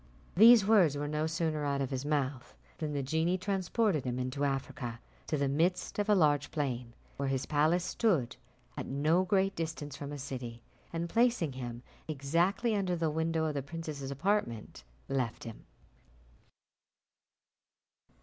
These 0.35 0.65
words 0.65 0.97
were 0.97 1.07
no 1.07 1.27
sooner 1.27 1.63
out 1.63 1.79
of 1.79 1.91
his 1.91 2.05
mouth, 2.05 2.55
than 2.79 2.91
the 2.93 3.03
genie 3.03 3.37
transported 3.37 4.03
him 4.03 4.17
into 4.17 4.43
Africa, 4.43 4.99
to 5.27 5.37
the 5.37 5.47
midst 5.47 5.99
of 5.99 6.09
a 6.09 6.15
large 6.15 6.49
plain, 6.49 6.93
where 7.17 7.29
his 7.29 7.45
palace 7.45 7.83
stood, 7.83 8.35
at 8.75 8.87
no 8.87 9.23
great 9.23 9.55
distance 9.55 9.95
from 9.95 10.11
a 10.11 10.17
city, 10.17 10.63
and 10.91 11.07
placing 11.07 11.53
him 11.53 11.83
exactly 12.07 12.75
under 12.75 12.95
the 12.95 13.11
window 13.11 13.45
of 13.45 13.53
the 13.53 13.61
princess's 13.61 14.09
apartment, 14.09 14.83
left 15.07 15.43
him. 15.43 15.65